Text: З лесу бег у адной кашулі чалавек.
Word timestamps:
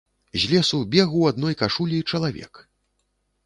З 0.43 0.47
лесу 0.53 0.79
бег 0.95 1.13
у 1.21 1.21
адной 1.33 1.59
кашулі 1.61 2.03
чалавек. 2.13 2.53